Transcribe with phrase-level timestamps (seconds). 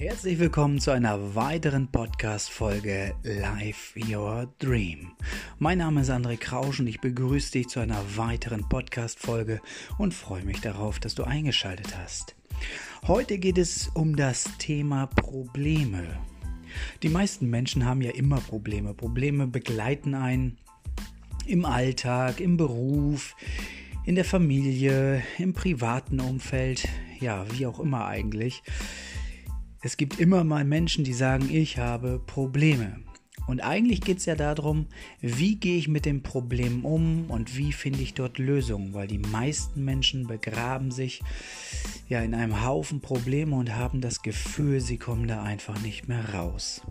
[0.00, 5.10] Herzlich willkommen zu einer weiteren Podcast-Folge Live Your Dream.
[5.58, 9.60] Mein Name ist André Krausch und ich begrüße dich zu einer weiteren Podcast-Folge
[9.98, 12.36] und freue mich darauf, dass du eingeschaltet hast.
[13.08, 16.04] Heute geht es um das Thema Probleme.
[17.02, 18.94] Die meisten Menschen haben ja immer Probleme.
[18.94, 20.58] Probleme begleiten einen
[21.44, 23.34] im Alltag, im Beruf,
[24.04, 26.86] in der Familie, im privaten Umfeld,
[27.18, 28.62] ja, wie auch immer eigentlich.
[29.80, 32.96] Es gibt immer mal Menschen, die sagen, ich habe Probleme.
[33.46, 34.86] Und eigentlich geht es ja darum,
[35.20, 39.18] wie gehe ich mit dem Problem um und wie finde ich dort Lösungen, weil die
[39.18, 41.22] meisten Menschen begraben sich
[42.08, 46.34] ja in einem Haufen Probleme und haben das Gefühl, sie kommen da einfach nicht mehr
[46.34, 46.82] raus.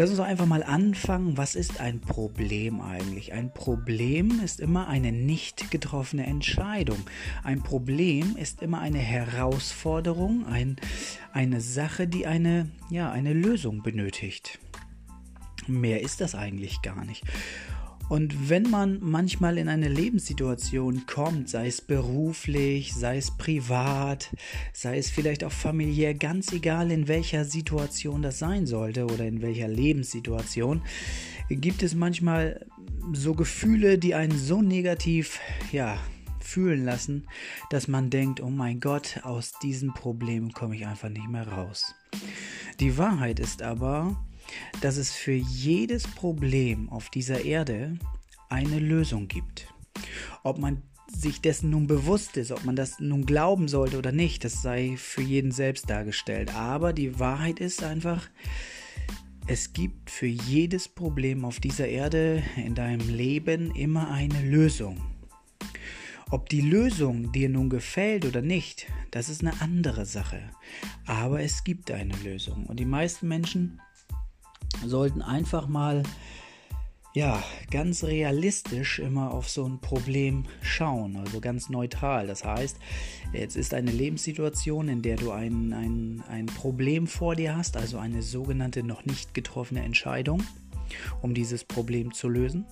[0.00, 1.36] Lass uns doch einfach mal anfangen.
[1.36, 3.34] Was ist ein Problem eigentlich?
[3.34, 6.96] Ein Problem ist immer eine nicht getroffene Entscheidung.
[7.44, 10.76] Ein Problem ist immer eine Herausforderung, ein,
[11.34, 14.58] eine Sache, die eine, ja, eine Lösung benötigt.
[15.66, 17.22] Mehr ist das eigentlich gar nicht.
[18.10, 24.34] Und wenn man manchmal in eine Lebenssituation kommt, sei es beruflich, sei es privat,
[24.72, 29.42] sei es vielleicht auch familiär, ganz egal in welcher Situation das sein sollte oder in
[29.42, 30.82] welcher Lebenssituation,
[31.50, 32.66] gibt es manchmal
[33.12, 35.38] so Gefühle, die einen so negativ,
[35.70, 35.96] ja,
[36.40, 37.28] fühlen lassen,
[37.70, 41.94] dass man denkt, oh mein Gott, aus diesem Problem komme ich einfach nicht mehr raus.
[42.80, 44.16] Die Wahrheit ist aber,
[44.80, 47.98] dass es für jedes Problem auf dieser Erde
[48.48, 49.66] eine Lösung gibt.
[50.42, 54.44] Ob man sich dessen nun bewusst ist, ob man das nun glauben sollte oder nicht,
[54.44, 56.54] das sei für jeden selbst dargestellt.
[56.54, 58.28] Aber die Wahrheit ist einfach,
[59.46, 65.00] es gibt für jedes Problem auf dieser Erde in deinem Leben immer eine Lösung.
[66.30, 70.40] Ob die Lösung dir nun gefällt oder nicht, das ist eine andere Sache.
[71.04, 72.66] Aber es gibt eine Lösung.
[72.66, 73.80] Und die meisten Menschen
[74.84, 76.02] sollten einfach mal
[77.12, 82.26] ja, ganz realistisch immer auf so ein Problem schauen, also ganz neutral.
[82.28, 82.76] Das heißt,
[83.32, 87.98] jetzt ist eine Lebenssituation, in der du ein, ein, ein Problem vor dir hast, also
[87.98, 90.42] eine sogenannte noch nicht getroffene Entscheidung,
[91.20, 92.64] um dieses Problem zu lösen.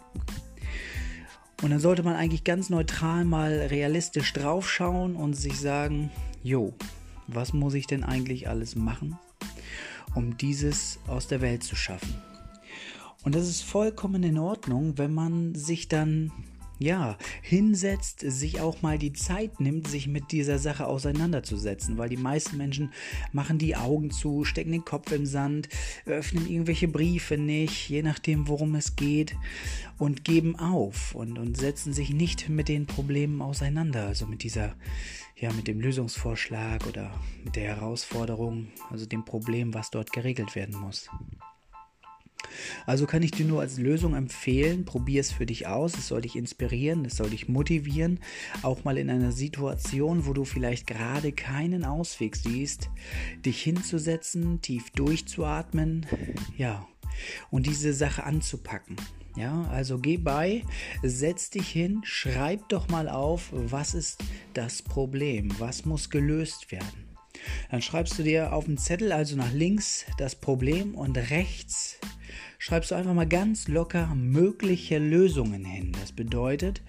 [1.62, 6.10] Und dann sollte man eigentlich ganz neutral mal realistisch draufschauen und sich sagen,
[6.44, 6.72] jo,
[7.26, 9.18] was muss ich denn eigentlich alles machen,
[10.14, 12.14] um dieses aus der Welt zu schaffen.
[13.24, 16.32] Und das ist vollkommen in Ordnung, wenn man sich dann
[16.78, 22.16] ja, hinsetzt, sich auch mal die Zeit nimmt, sich mit dieser Sache auseinanderzusetzen, weil die
[22.16, 22.92] meisten Menschen
[23.32, 25.68] machen die Augen zu, stecken den Kopf im Sand,
[26.06, 29.34] öffnen irgendwelche Briefe nicht, je nachdem, worum es geht,
[29.98, 34.76] und geben auf und, und setzen sich nicht mit den Problemen auseinander, also mit dieser,
[35.40, 37.12] ja, mit dem Lösungsvorschlag oder
[37.44, 41.08] mit der Herausforderung, also dem Problem, was dort geregelt werden muss.
[42.86, 46.22] Also kann ich dir nur als Lösung empfehlen, probier es für dich aus, es soll
[46.22, 48.20] dich inspirieren, es soll dich motivieren,
[48.62, 52.90] auch mal in einer Situation, wo du vielleicht gerade keinen Ausweg siehst,
[53.44, 56.06] dich hinzusetzen, tief durchzuatmen,
[56.56, 56.86] ja,
[57.50, 58.96] und diese Sache anzupacken.
[59.36, 60.64] Ja, also geh bei,
[61.02, 64.22] setz dich hin, schreib doch mal auf, was ist
[64.54, 67.04] das Problem, was muss gelöst werden.
[67.70, 71.98] Dann schreibst du dir auf den Zettel, also nach links, das Problem und rechts
[72.58, 75.92] schreibst du einfach mal ganz locker mögliche Lösungen hin.
[76.00, 76.82] Das bedeutet,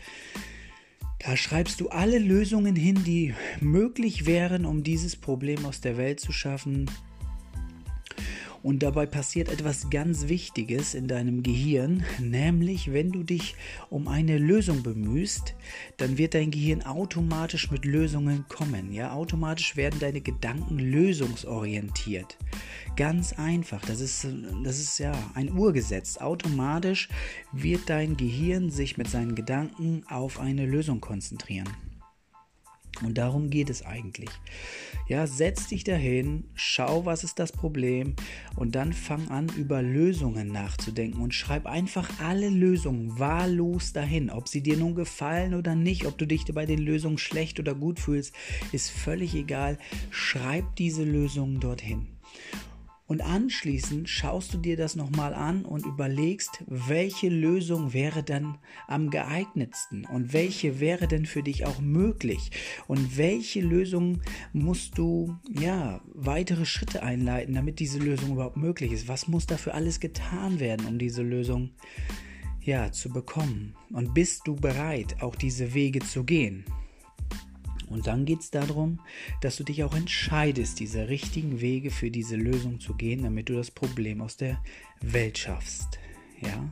[1.20, 6.20] da schreibst du alle Lösungen hin, die möglich wären, um dieses Problem aus der Welt
[6.20, 6.90] zu schaffen,
[8.64, 13.56] und dabei passiert etwas ganz Wichtiges in deinem Gehirn, nämlich wenn du dich
[13.90, 15.56] um eine Lösung bemühst,
[15.98, 18.92] dann wird dein Gehirn automatisch mit Lösungen kommen.
[18.92, 22.38] Ja, automatisch werden deine Gedanken lösungsorientiert.
[22.96, 23.82] Ganz einfach.
[23.86, 24.28] Das ist,
[24.64, 26.18] das ist ja ein Urgesetz.
[26.18, 27.10] Automatisch
[27.52, 31.70] wird dein Gehirn sich mit seinen Gedanken auf eine Lösung konzentrieren.
[33.04, 34.30] Und darum geht es eigentlich.
[35.08, 38.16] Ja, setz dich dahin, schau, was ist das Problem
[38.56, 44.30] und dann fang an, über Lösungen nachzudenken und schreib einfach alle Lösungen wahllos dahin.
[44.30, 47.74] Ob sie dir nun gefallen oder nicht, ob du dich bei den Lösungen schlecht oder
[47.74, 48.34] gut fühlst,
[48.72, 49.78] ist völlig egal.
[50.10, 52.08] Schreib diese Lösungen dorthin.
[53.10, 59.10] Und anschließend schaust du dir das nochmal an und überlegst, welche Lösung wäre dann am
[59.10, 62.52] geeignetsten und welche wäre denn für dich auch möglich
[62.88, 64.22] und welche Lösung
[64.54, 69.08] musst du, ja, weitere Schritte einleiten, damit diese Lösung überhaupt möglich ist.
[69.08, 71.72] Was muss dafür alles getan werden, um diese Lösung,
[72.62, 73.76] ja, zu bekommen?
[73.92, 76.64] Und bist du bereit, auch diese Wege zu gehen?
[77.90, 79.00] Und dann geht es darum,
[79.42, 83.54] dass du dich auch entscheidest, diese richtigen Wege für diese Lösung zu gehen, damit du
[83.54, 84.62] das Problem aus der
[85.02, 86.00] Welt schaffst.
[86.42, 86.72] Ja,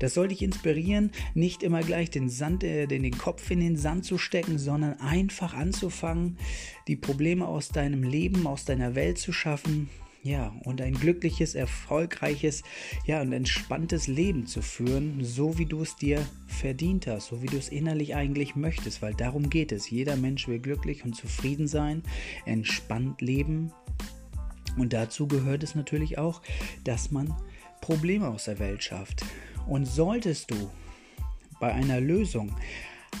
[0.00, 3.76] das soll dich inspirieren, nicht immer gleich den Sand, äh, den, den Kopf in den
[3.76, 6.36] Sand zu stecken, sondern einfach anzufangen,
[6.86, 9.88] die Probleme aus deinem Leben, aus deiner Welt zu schaffen,
[10.26, 12.64] ja, und ein glückliches, erfolgreiches,
[13.06, 17.46] ja, und entspanntes Leben zu führen, so wie du es dir verdient hast, so wie
[17.46, 19.88] du es innerlich eigentlich möchtest, weil darum geht es.
[19.88, 22.02] Jeder Mensch will glücklich und zufrieden sein,
[22.44, 23.72] entspannt leben.
[24.76, 26.42] Und dazu gehört es natürlich auch,
[26.82, 27.32] dass man
[27.80, 29.24] Probleme aus der Welt schafft.
[29.68, 30.70] Und solltest du
[31.60, 32.52] bei einer Lösung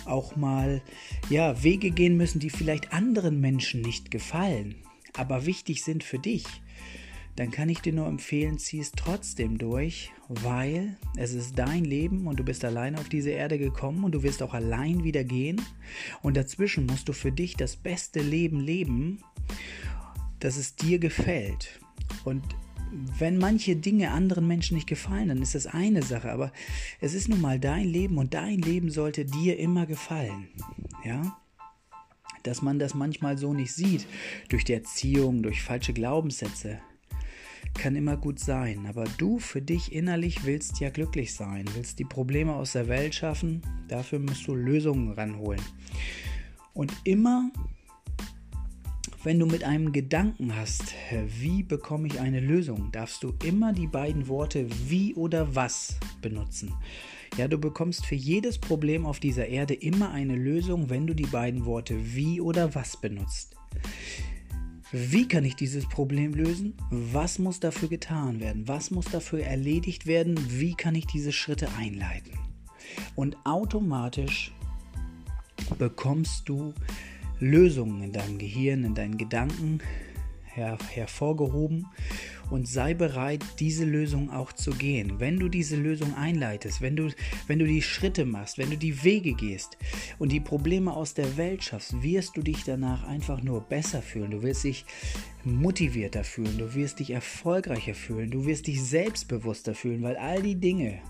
[0.04, 0.82] auch mal
[1.30, 4.74] ja, Wege gehen müssen, die vielleicht anderen Menschen nicht gefallen,
[5.16, 6.44] aber wichtig sind für dich,
[7.36, 12.26] dann kann ich dir nur empfehlen, zieh es trotzdem durch, weil es ist dein Leben
[12.26, 15.60] und du bist allein auf diese Erde gekommen und du wirst auch allein wieder gehen.
[16.22, 19.22] Und dazwischen musst du für dich das beste Leben leben,
[20.40, 21.78] dass es dir gefällt.
[22.24, 22.42] Und
[23.18, 26.52] wenn manche Dinge anderen Menschen nicht gefallen, dann ist das eine Sache, aber
[27.00, 30.48] es ist nun mal dein Leben und dein Leben sollte dir immer gefallen.
[31.04, 31.36] Ja?
[32.46, 34.06] Dass man das manchmal so nicht sieht,
[34.48, 36.78] durch die Erziehung, durch falsche Glaubenssätze,
[37.74, 42.04] kann immer gut sein, aber du für dich innerlich willst ja glücklich sein, willst die
[42.04, 45.60] Probleme aus der Welt schaffen, dafür musst du Lösungen ranholen.
[46.72, 47.50] Und immer,
[49.24, 50.94] wenn du mit einem Gedanken hast,
[51.40, 56.72] wie bekomme ich eine Lösung, darfst du immer die beiden Worte wie oder was benutzen.
[57.36, 61.26] Ja, du bekommst für jedes Problem auf dieser Erde immer eine Lösung, wenn du die
[61.26, 63.56] beiden Worte wie oder was benutzt.
[64.92, 66.74] Wie kann ich dieses Problem lösen?
[66.90, 68.68] Was muss dafür getan werden?
[68.68, 70.36] Was muss dafür erledigt werden?
[70.48, 72.32] Wie kann ich diese Schritte einleiten?
[73.14, 74.52] Und automatisch
[75.78, 76.72] bekommst du
[77.40, 79.80] Lösungen in deinem Gehirn, in deinen Gedanken
[80.44, 81.86] her hervorgehoben
[82.50, 85.18] und sei bereit, diese Lösung auch zu gehen.
[85.18, 87.10] Wenn du diese Lösung einleitest, wenn du,
[87.46, 89.76] wenn du die Schritte machst, wenn du die Wege gehst
[90.18, 94.30] und die Probleme aus der Welt schaffst, wirst du dich danach einfach nur besser fühlen.
[94.30, 94.84] Du wirst dich
[95.44, 100.56] motivierter fühlen, du wirst dich erfolgreicher fühlen, du wirst dich selbstbewusster fühlen, weil all die
[100.56, 101.00] Dinge,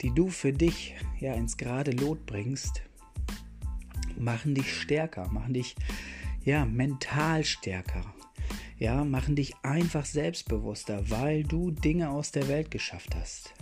[0.00, 2.82] die du für dich ja ins gerade Lot bringst,
[4.18, 5.76] machen dich stärker, machen dich
[6.44, 8.15] ja mental stärker
[8.78, 13.54] ja, machen dich einfach selbstbewusster, weil du Dinge aus der Welt geschafft hast.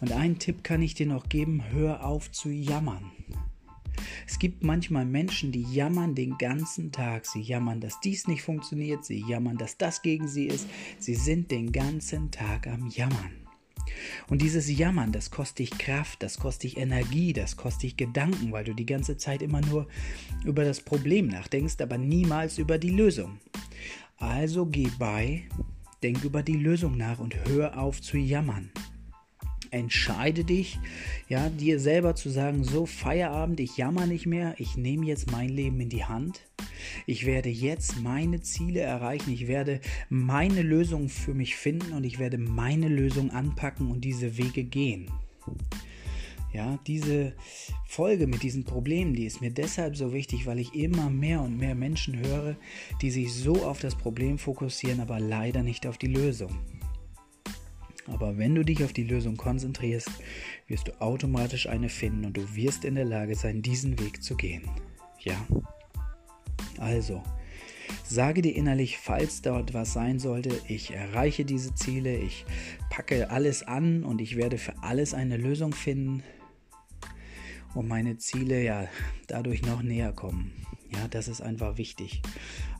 [0.00, 3.10] Und einen Tipp kann ich dir noch geben, hör auf zu jammern.
[4.26, 7.26] Es gibt manchmal Menschen, die jammern den ganzen Tag.
[7.26, 10.66] Sie jammern, dass dies nicht funktioniert, sie jammern, dass das gegen sie ist.
[10.98, 13.32] Sie sind den ganzen Tag am Jammern.
[14.28, 18.52] Und dieses Jammern, das kostet dich Kraft, das kostet dich Energie, das kostet dich Gedanken,
[18.52, 19.88] weil du die ganze Zeit immer nur
[20.44, 23.38] über das Problem nachdenkst, aber niemals über die Lösung.
[24.20, 25.44] Also geh bei,
[26.02, 28.70] denk über die Lösung nach und hör auf zu jammern.
[29.70, 30.78] Entscheide dich,
[31.28, 35.48] ja, dir selber zu sagen, so Feierabend, ich jammer nicht mehr, ich nehme jetzt mein
[35.48, 36.42] Leben in die Hand.
[37.06, 39.80] Ich werde jetzt meine Ziele erreichen, ich werde
[40.10, 45.10] meine Lösung für mich finden und ich werde meine Lösung anpacken und diese Wege gehen.
[46.52, 47.32] Ja, diese
[47.86, 51.56] Folge mit diesen Problemen, die ist mir deshalb so wichtig, weil ich immer mehr und
[51.56, 52.56] mehr Menschen höre,
[53.00, 56.58] die sich so auf das Problem fokussieren, aber leider nicht auf die Lösung.
[58.08, 60.10] Aber wenn du dich auf die Lösung konzentrierst,
[60.66, 64.36] wirst du automatisch eine finden und du wirst in der Lage sein, diesen Weg zu
[64.36, 64.68] gehen.
[65.20, 65.36] Ja?
[66.78, 67.22] Also,
[68.02, 72.44] sage dir innerlich, falls dort was sein sollte, ich erreiche diese Ziele, ich
[72.88, 76.24] packe alles an und ich werde für alles eine Lösung finden
[77.74, 78.88] und meine Ziele ja
[79.26, 80.52] dadurch noch näher kommen.
[80.92, 82.20] Ja, das ist einfach wichtig.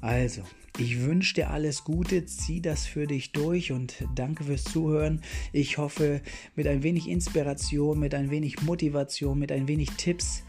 [0.00, 0.42] Also,
[0.78, 5.23] ich wünsche dir alles Gute, zieh das für dich durch und danke fürs Zuhören.
[5.52, 6.23] Ich hoffe,
[6.56, 10.42] mit ein wenig Inspiration, mit ein wenig Motivation, mit ein wenig Tipps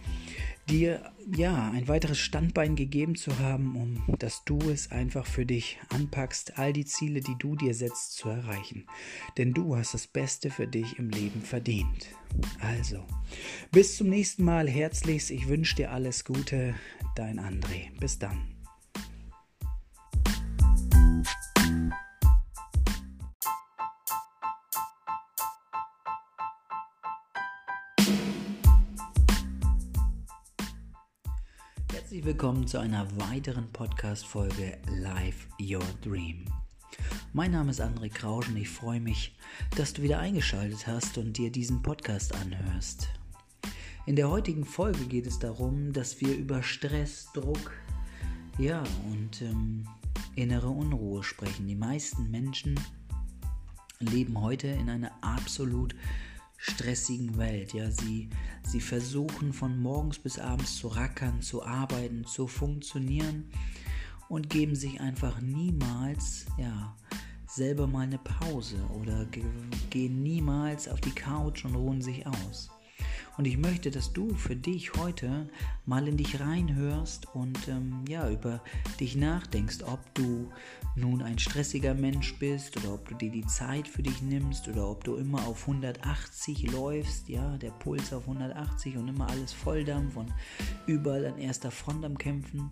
[0.72, 5.80] dir ja ein weiteres Standbein gegeben zu haben, um dass du es einfach für dich
[5.90, 8.86] anpackst, all die Ziele, die du dir setzt, zu erreichen.
[9.38, 12.08] Denn du hast das Beste für dich im Leben verdient.
[12.62, 13.04] Also,
[13.72, 15.32] bis zum nächsten Mal herzlichst.
[15.32, 16.76] Ich wünsche dir alles Gute.
[17.16, 17.90] Dein André.
[18.00, 18.51] Bis dann.
[32.22, 36.46] Herzlich willkommen zu einer weiteren Podcast-Folge Live Your Dream.
[37.34, 39.36] Mein Name ist André Krausch und ich freue mich,
[39.76, 43.08] dass du wieder eingeschaltet hast und dir diesen Podcast anhörst.
[44.06, 47.72] In der heutigen Folge geht es darum, dass wir über Stress, Druck,
[48.60, 49.88] ja und ähm,
[50.36, 51.66] innere Unruhe sprechen.
[51.68, 52.80] Die meisten Menschen
[54.00, 55.96] leben heute in einer absolut
[56.62, 57.74] stressigen Welt.
[57.74, 58.30] Ja, sie,
[58.64, 63.46] sie versuchen von morgens bis abends zu rackern, zu arbeiten, zu funktionieren
[64.30, 66.96] und geben sich einfach niemals, ja,
[67.48, 69.26] selber mal eine Pause oder
[69.90, 72.70] gehen niemals auf die Couch und ruhen sich aus.
[73.38, 75.50] Und ich möchte, dass du für dich heute
[75.86, 78.62] mal in dich reinhörst und ähm, ja, über
[79.00, 80.52] dich nachdenkst, ob du
[80.96, 84.90] nun ein stressiger Mensch bist oder ob du dir die Zeit für dich nimmst oder
[84.90, 90.18] ob du immer auf 180 läufst, ja, der Puls auf 180 und immer alles Volldampf
[90.18, 90.32] und
[90.86, 92.70] überall an erster Front am Kämpfen.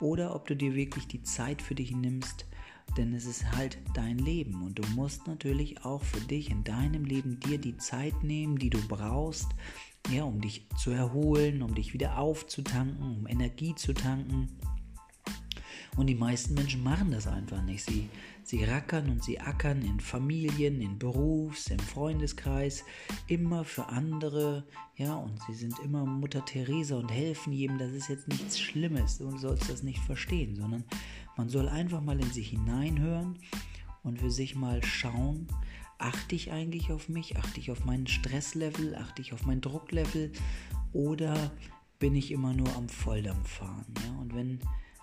[0.00, 2.46] Oder ob du dir wirklich die Zeit für dich nimmst,
[2.96, 7.04] denn es ist halt dein Leben und du musst natürlich auch für dich in deinem
[7.04, 9.48] Leben dir die Zeit nehmen, die du brauchst,
[10.10, 14.48] ja, um dich zu erholen, um dich wieder aufzutanken, um Energie zu tanken.
[15.96, 17.84] Und die meisten Menschen machen das einfach nicht.
[17.84, 18.08] Sie,
[18.44, 22.82] sie rackern und sie ackern in Familien, in Berufs-, im Freundeskreis,
[23.28, 24.64] immer für andere.
[24.96, 27.76] Ja, und sie sind immer Mutter Teresa und helfen jedem.
[27.76, 29.18] Das ist jetzt nichts Schlimmes.
[29.18, 30.84] Du sollst das nicht verstehen, sondern
[31.36, 33.38] man soll einfach mal in sich hineinhören
[34.02, 35.46] und für sich mal schauen,
[35.98, 40.32] achte ich eigentlich auf mich, achte ich auf meinen Stresslevel, achte ich auf mein Drucklevel
[40.92, 41.52] oder
[41.98, 43.86] bin ich immer nur am Volldampf fahren.
[44.04, 44.20] Ja?
[44.20, 44.60] Und wenn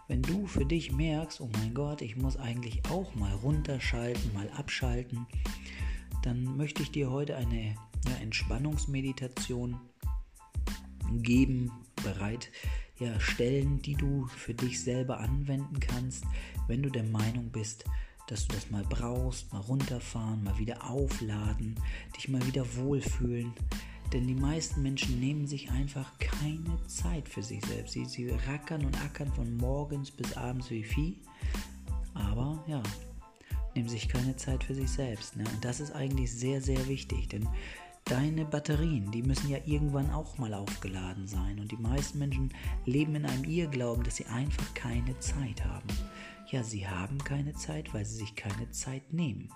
[0.09, 4.49] wenn du für dich merkst, oh mein Gott, ich muss eigentlich auch mal runterschalten, mal
[4.57, 5.27] abschalten,
[6.23, 7.75] dann möchte ich dir heute eine
[8.07, 9.79] ja, Entspannungsmeditation
[11.13, 11.71] geben,
[12.03, 12.51] bereit
[12.99, 16.25] ja, stellen, die du für dich selber anwenden kannst,
[16.67, 17.85] wenn du der Meinung bist,
[18.27, 21.75] dass du das mal brauchst, mal runterfahren, mal wieder aufladen,
[22.15, 23.53] dich mal wieder wohlfühlen,
[24.13, 27.93] denn die meisten Menschen nehmen sich einfach keine Zeit für sich selbst.
[27.93, 31.17] Sie, sie rackern und ackern von morgens bis abends wie Vieh.
[32.15, 32.81] Aber ja,
[33.75, 35.35] nehmen sich keine Zeit für sich selbst.
[35.35, 35.43] Ne?
[35.53, 37.29] Und das ist eigentlich sehr, sehr wichtig.
[37.29, 37.47] Denn
[38.09, 41.59] deine Batterien, die müssen ja irgendwann auch mal aufgeladen sein.
[41.59, 42.49] Und die meisten Menschen
[42.85, 45.87] leben in einem Irrglauben, dass sie einfach keine Zeit haben.
[46.49, 49.49] Ja, sie haben keine Zeit, weil sie sich keine Zeit nehmen.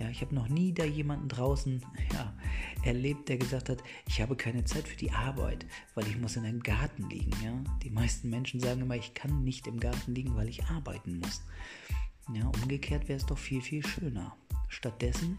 [0.00, 2.34] Ja, ich habe noch nie da jemanden draußen ja,
[2.82, 6.44] erlebt, der gesagt hat, ich habe keine Zeit für die Arbeit, weil ich muss in
[6.44, 7.32] einem Garten liegen.
[7.44, 7.52] Ja?
[7.82, 11.42] Die meisten Menschen sagen immer, ich kann nicht im Garten liegen, weil ich arbeiten muss.
[12.34, 14.36] Ja, umgekehrt wäre es doch viel, viel schöner.
[14.68, 15.38] Stattdessen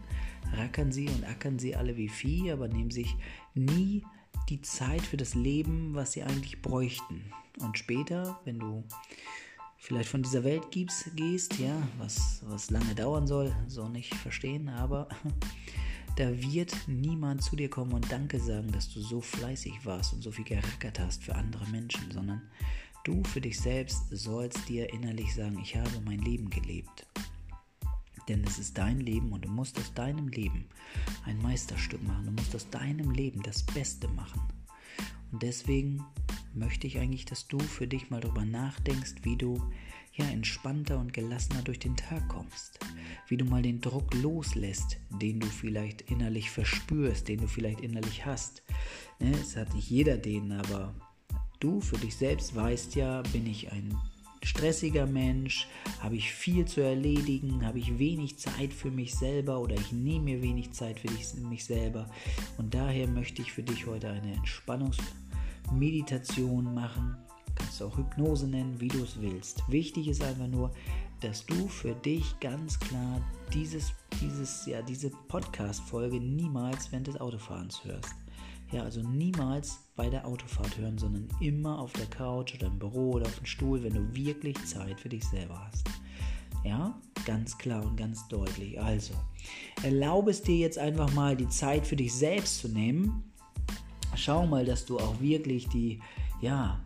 [0.52, 3.16] rackern sie und ackern sie alle wie Vieh, aber nehmen sich
[3.54, 4.04] nie
[4.48, 7.32] die Zeit für das Leben, was sie eigentlich bräuchten.
[7.60, 8.84] Und später, wenn du
[9.76, 14.68] vielleicht von dieser Welt gibst, gehst, ja, was, was lange dauern soll, so nicht verstehen,
[14.68, 15.08] aber
[16.16, 20.22] da wird niemand zu dir kommen und Danke sagen, dass du so fleißig warst und
[20.22, 22.42] so viel gerackert hast für andere Menschen, sondern
[23.04, 27.06] du für dich selbst sollst dir innerlich sagen, ich habe mein Leben gelebt.
[28.30, 30.66] Denn es ist dein Leben und du musst aus deinem Leben
[31.24, 32.26] ein Meisterstück machen.
[32.26, 34.40] Du musst aus deinem Leben das Beste machen.
[35.32, 36.04] Und deswegen
[36.54, 39.60] möchte ich eigentlich, dass du für dich mal darüber nachdenkst, wie du
[40.12, 42.78] ja entspannter und gelassener durch den Tag kommst,
[43.26, 48.26] wie du mal den Druck loslässt, den du vielleicht innerlich verspürst, den du vielleicht innerlich
[48.26, 48.62] hast.
[49.18, 50.94] Ne, es hat nicht jeder den, aber
[51.58, 53.98] du für dich selbst weißt ja, bin ich ein
[54.42, 55.68] stressiger Mensch,
[56.00, 60.24] habe ich viel zu erledigen, habe ich wenig Zeit für mich selber oder ich nehme
[60.24, 61.28] mir wenig Zeit für mich
[61.64, 62.08] selber.
[62.58, 67.16] Und daher möchte ich für dich heute eine Entspannungsmeditation machen.
[67.54, 69.62] Kannst du auch Hypnose nennen, wie du es willst.
[69.68, 70.72] Wichtig ist einfach nur,
[71.20, 73.20] dass du für dich ganz klar
[73.52, 78.14] dieses, dieses, ja, diese Podcast-Folge niemals während des Autofahrens hörst.
[78.72, 83.12] Ja, also niemals bei der Autofahrt hören, sondern immer auf der Couch oder im Büro
[83.12, 85.88] oder auf dem Stuhl, wenn du wirklich Zeit für dich selber hast.
[86.64, 88.80] Ja, ganz klar und ganz deutlich.
[88.80, 89.14] Also,
[89.82, 93.24] erlaube es dir jetzt einfach mal die Zeit für dich selbst zu nehmen.
[94.14, 96.00] Schau mal, dass du auch wirklich die,
[96.40, 96.80] ja,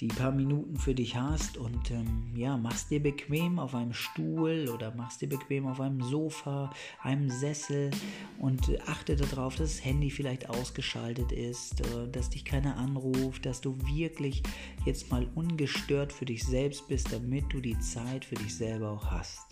[0.00, 4.70] die paar Minuten für dich hast und ähm, ja, machst dir bequem auf einem Stuhl
[4.72, 7.90] oder machst dir bequem auf einem Sofa, einem Sessel
[8.38, 13.60] und achte darauf, dass das Handy vielleicht ausgeschaltet ist, äh, dass dich keiner anruft, dass
[13.60, 14.42] du wirklich
[14.86, 19.10] jetzt mal ungestört für dich selbst bist, damit du die Zeit für dich selber auch
[19.10, 19.46] hast.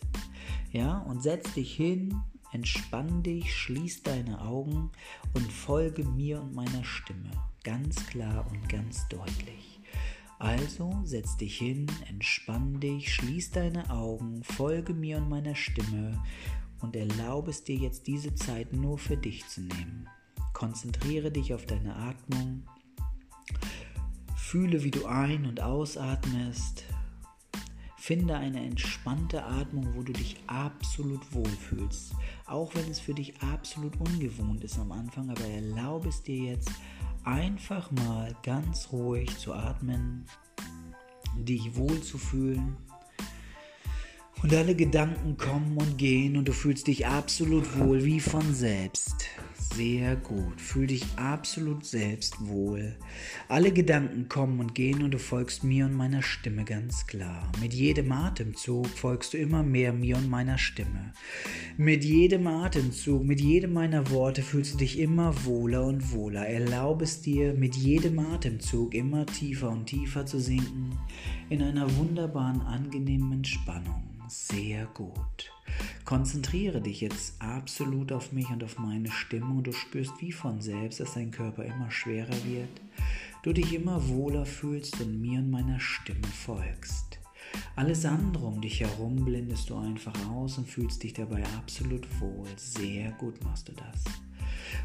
[0.72, 2.14] Ja, und setz dich hin,
[2.52, 4.90] entspann dich, schließ deine Augen
[5.34, 7.30] und folge mir und meiner Stimme.
[7.64, 9.77] Ganz klar und ganz deutlich.
[10.38, 16.22] Also setz dich hin, entspann dich, schließ deine Augen, folge mir und meiner Stimme
[16.80, 20.08] und erlaube es dir jetzt diese Zeit nur für dich zu nehmen.
[20.52, 22.62] Konzentriere dich auf deine Atmung.
[24.36, 26.84] Fühle, wie du ein- und ausatmest.
[27.96, 32.14] Finde eine entspannte Atmung, wo du dich absolut wohlfühlst.
[32.46, 36.70] Auch wenn es für dich absolut ungewohnt ist am Anfang, aber erlaube es dir jetzt
[37.28, 40.24] einfach mal ganz ruhig zu atmen,
[41.36, 42.76] dich wohl zu fühlen
[44.42, 49.26] und alle Gedanken kommen und gehen und du fühlst dich absolut wohl wie von selbst.
[49.74, 50.60] Sehr gut.
[50.60, 52.96] Fühl dich absolut selbst wohl.
[53.48, 57.52] Alle Gedanken kommen und gehen und du folgst mir und meiner Stimme ganz klar.
[57.60, 61.12] Mit jedem Atemzug folgst du immer mehr mir und meiner Stimme.
[61.76, 66.46] Mit jedem Atemzug, mit jedem meiner Worte fühlst du dich immer wohler und wohler.
[66.46, 70.98] Erlaube es dir, mit jedem Atemzug immer tiefer und tiefer zu sinken
[71.50, 75.50] in einer wunderbaren, angenehmen Entspannung sehr gut.
[76.04, 80.60] Konzentriere dich jetzt absolut auf mich und auf meine Stimme und du spürst wie von
[80.60, 82.80] selbst, dass dein Körper immer schwerer wird,
[83.42, 87.18] du dich immer wohler fühlst und mir und meiner Stimme folgst.
[87.76, 92.48] Alles andere um dich herum blendest du einfach aus und fühlst dich dabei absolut wohl.
[92.56, 94.04] Sehr gut machst du das.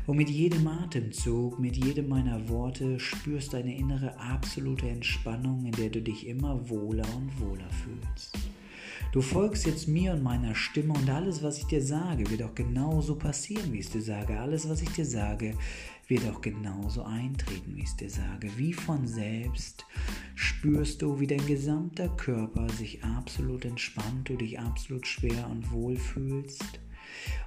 [0.06, 5.72] Und mit jedem Atemzug, mit jedem meiner Worte spürst du eine innere absolute Entspannung, in
[5.72, 8.38] der du dich immer wohler und wohler fühlst.
[9.12, 12.56] Du folgst jetzt mir und meiner Stimme und alles, was ich dir sage, wird auch
[12.56, 14.40] genauso passieren, wie ich dir sage.
[14.40, 15.56] Alles, was ich dir sage,
[16.08, 18.50] wird auch genauso eintreten, wie ich dir sage.
[18.58, 19.86] Wie von selbst
[20.36, 25.98] spürst du, wie dein gesamter Körper sich absolut entspannt, du dich absolut schwer und wohl
[25.98, 26.80] fühlst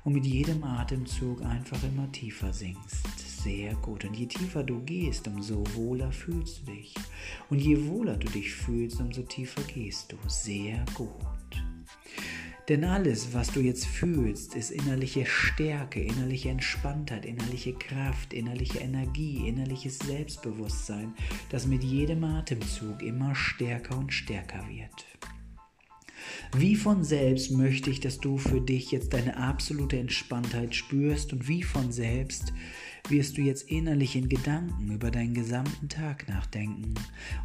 [0.04, 3.06] und mit jedem Atemzug einfach immer tiefer sinkst.
[3.42, 4.04] Sehr gut.
[4.04, 6.94] Und je tiefer du gehst, umso wohler fühlst du dich.
[7.48, 10.16] Und je wohler du dich fühlst, umso tiefer gehst du.
[10.28, 11.10] Sehr gut.
[12.68, 19.46] Denn alles, was du jetzt fühlst, ist innerliche Stärke, innerliche Entspanntheit, innerliche Kraft, innerliche Energie,
[19.46, 21.14] innerliches Selbstbewusstsein,
[21.50, 25.06] das mit jedem Atemzug immer stärker und stärker wird.
[26.54, 31.48] Wie von selbst möchte ich, dass du für dich jetzt deine absolute Entspanntheit spürst und
[31.48, 32.52] wie von selbst
[33.08, 36.94] wirst du jetzt innerlich in Gedanken über deinen gesamten Tag nachdenken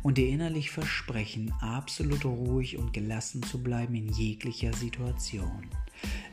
[0.01, 5.67] und dir innerlich versprechen, absolut ruhig und gelassen zu bleiben in jeglicher Situation.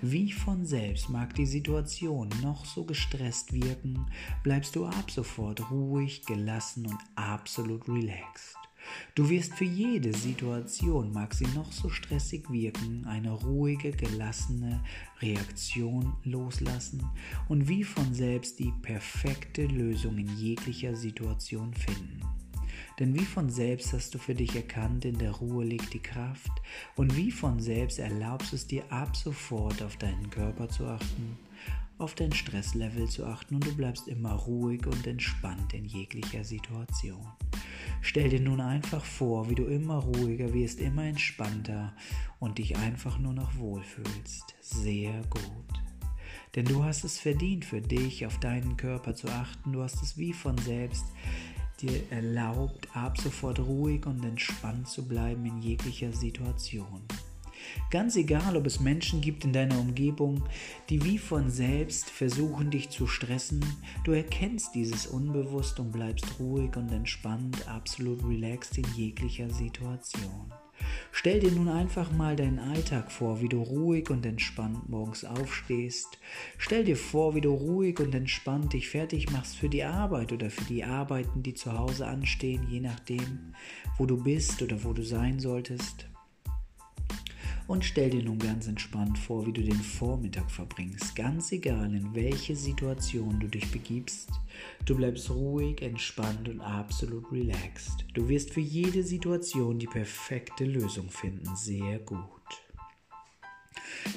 [0.01, 4.07] Wie von selbst mag die Situation noch so gestresst wirken,
[4.43, 8.68] bleibst du ab sofort ruhig, gelassen und absolut relaxed.
[9.15, 14.83] Du wirst für jede Situation, mag sie noch so stressig wirken, eine ruhige, gelassene
[15.21, 17.05] Reaktion loslassen
[17.49, 22.21] und wie von selbst die perfekte Lösung in jeglicher Situation finden.
[22.99, 26.51] Denn wie von selbst hast du für dich erkannt, in der Ruhe liegt die Kraft
[26.97, 31.39] und wie von selbst erlaubst es dir ab sofort auf deinen Körper zu achten,
[31.99, 37.27] auf dein Stresslevel zu achten und du bleibst immer ruhig und entspannt in jeglicher Situation.
[38.01, 41.93] Stell dir nun einfach vor, wie du immer ruhiger wirst, immer entspannter
[42.39, 44.55] und dich einfach nur noch wohlfühlst.
[44.61, 45.43] Sehr gut.
[46.55, 49.73] Denn du hast es verdient, für dich auf deinen Körper zu achten.
[49.73, 51.05] Du hast es wie von selbst
[51.81, 57.03] dir erlaubt, ab sofort ruhig und entspannt zu bleiben in jeglicher Situation.
[57.91, 60.45] Ganz egal, ob es Menschen gibt in deiner Umgebung,
[60.89, 63.65] die wie von selbst versuchen, dich zu stressen,
[64.05, 70.53] du erkennst dieses unbewusst und bleibst ruhig und entspannt, absolut relaxed in jeglicher Situation.
[71.11, 76.19] Stell dir nun einfach mal deinen Alltag vor, wie du ruhig und entspannt morgens aufstehst.
[76.59, 80.51] Stell dir vor, wie du ruhig und entspannt dich fertig machst für die Arbeit oder
[80.51, 83.55] für die Arbeiten, die zu Hause anstehen, je nachdem,
[83.97, 86.09] wo du bist oder wo du sein solltest.
[87.69, 91.15] Und stell dir nun ganz entspannt vor, wie du den Vormittag verbringst.
[91.15, 94.31] Ganz egal, in welche Situation du dich begibst.
[94.87, 98.07] Du bleibst ruhig, entspannt und absolut relaxed.
[98.15, 101.55] Du wirst für jede Situation die perfekte Lösung finden.
[101.57, 102.38] Sehr gut.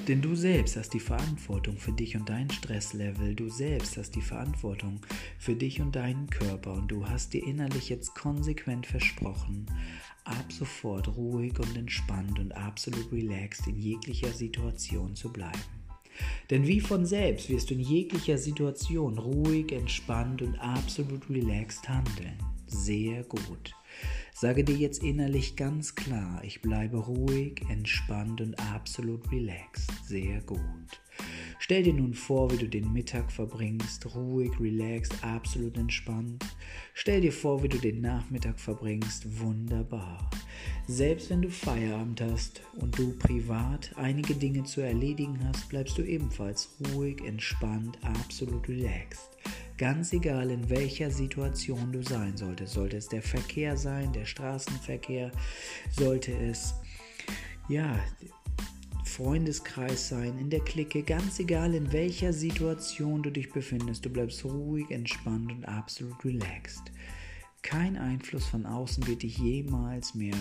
[0.08, 3.36] Denn du selbst hast die Verantwortung für dich und dein Stresslevel.
[3.36, 5.00] Du selbst hast die Verantwortung
[5.38, 6.74] für dich und deinen Körper.
[6.74, 9.66] Und du hast dir innerlich jetzt konsequent versprochen,
[10.24, 15.60] ab sofort ruhig und entspannt und absolut relaxed in jeglicher Situation zu bleiben.
[16.50, 22.38] Denn wie von selbst wirst du in jeglicher Situation ruhig, entspannt und absolut relaxed handeln.
[22.68, 23.74] Sehr gut.
[24.42, 29.92] Sage dir jetzt innerlich ganz klar, ich bleibe ruhig, entspannt und absolut relaxed.
[30.04, 30.60] Sehr gut.
[31.60, 36.44] Stell dir nun vor, wie du den Mittag verbringst, ruhig, relaxed, absolut entspannt.
[36.96, 40.28] Stell dir vor, wie du den Nachmittag verbringst, wunderbar.
[40.88, 46.02] Selbst wenn du Feierabend hast und du privat einige Dinge zu erledigen hast, bleibst du
[46.02, 49.38] ebenfalls ruhig, entspannt, absolut relaxed.
[49.82, 52.76] Ganz egal, in welcher Situation du sein solltest.
[52.76, 55.32] Sollte es der Verkehr sein, der Straßenverkehr,
[55.90, 56.76] sollte es
[57.68, 57.98] ja
[59.06, 64.46] Freundeskreis sein, in der Clique, ganz egal in welcher Situation du dich befindest, du bleibst
[64.46, 66.92] ruhig, entspannt und absolut relaxed.
[67.64, 70.38] Kein Einfluss von außen wird dich jemals mehr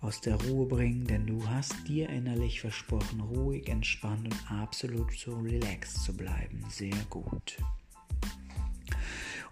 [0.00, 5.36] aus der Ruhe bringen, denn du hast dir innerlich versprochen, ruhig, entspannt und absolut so
[5.36, 6.64] relaxed zu bleiben.
[6.68, 7.56] Sehr gut.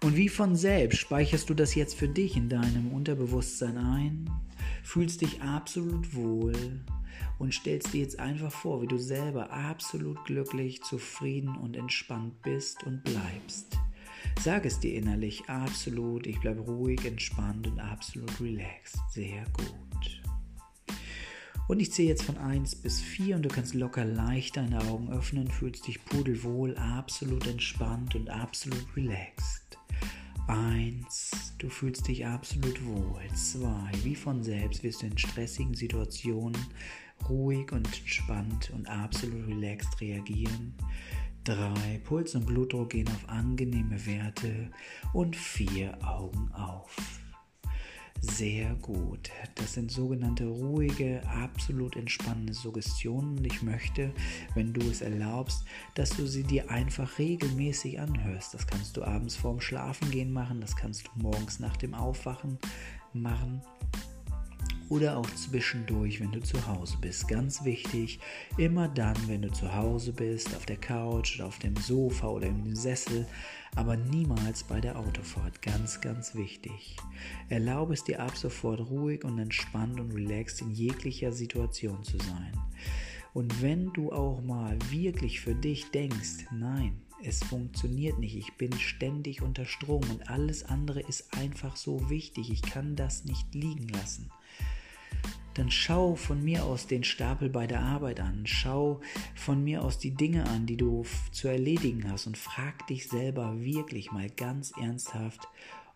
[0.03, 4.29] Und wie von selbst speicherst du das jetzt für dich in deinem Unterbewusstsein ein,
[4.83, 6.53] fühlst dich absolut wohl
[7.39, 12.83] und stellst dir jetzt einfach vor, wie du selber absolut glücklich, zufrieden und entspannt bist
[12.83, 13.77] und bleibst.
[14.39, 18.99] Sag es dir innerlich absolut, ich bleibe ruhig, entspannt und absolut relaxed.
[19.11, 19.86] Sehr gut.
[21.67, 25.11] Und ich zähle jetzt von 1 bis 4 und du kannst locker leicht deine Augen
[25.11, 29.77] öffnen, fühlst dich pudelwohl, absolut entspannt und absolut relaxed.
[30.47, 33.21] 1, du fühlst dich absolut wohl.
[33.33, 33.69] 2,
[34.03, 36.57] wie von selbst wirst du in stressigen Situationen
[37.27, 40.73] ruhig und entspannt und absolut relaxed reagieren.
[41.43, 42.01] 3.
[42.05, 44.71] Puls und Blutdruck gehen auf angenehme Werte.
[45.11, 45.97] Und 4.
[46.05, 46.95] Augen auf.
[48.21, 49.29] Sehr gut.
[49.55, 54.11] Das sind sogenannte ruhige, absolut entspannende Suggestionen ich möchte,
[54.55, 55.63] wenn du es erlaubst,
[55.95, 58.53] dass du sie dir einfach regelmäßig anhörst.
[58.53, 62.57] Das kannst du abends vorm Schlafengehen machen, das kannst du morgens nach dem Aufwachen
[63.13, 63.61] machen
[64.89, 67.27] oder auch zwischendurch, wenn du zu Hause bist.
[67.27, 68.19] Ganz wichtig,
[68.57, 72.47] immer dann, wenn du zu Hause bist, auf der Couch oder auf dem Sofa oder
[72.47, 73.27] im Sessel,
[73.75, 75.61] aber niemals bei der Autofahrt.
[75.61, 76.97] Ganz, ganz wichtig.
[77.49, 82.51] Erlaube es dir ab sofort ruhig und entspannt und relaxed in jeglicher Situation zu sein.
[83.33, 88.73] Und wenn du auch mal wirklich für dich denkst, nein, es funktioniert nicht, ich bin
[88.73, 93.87] ständig unter Strom und alles andere ist einfach so wichtig, ich kann das nicht liegen
[93.89, 94.29] lassen
[95.57, 99.01] dann schau von mir aus den Stapel bei der Arbeit an, schau
[99.33, 103.59] von mir aus die Dinge an, die du zu erledigen hast und frag dich selber
[103.59, 105.47] wirklich mal ganz ernsthaft,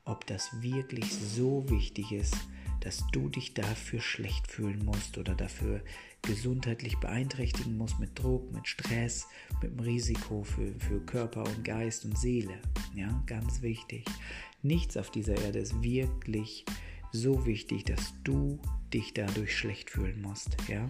[0.04, 2.36] ob das wirklich so wichtig ist,
[2.80, 5.84] dass du dich dafür schlecht fühlen musst oder dafür
[6.24, 9.28] gesundheitlich beeinträchtigen musst mit Druck, mit Stress,
[9.62, 12.60] mit dem Risiko für, für Körper und Geist und Seele.
[12.96, 14.06] Ja, ganz wichtig.
[14.64, 16.66] Nichts auf dieser Erde ist wirklich
[17.12, 18.60] so wichtig, dass du
[18.94, 20.90] dich dadurch schlecht fühlen musst, ja?